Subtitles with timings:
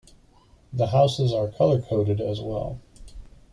[0.73, 2.81] The houses are colour-coded as well.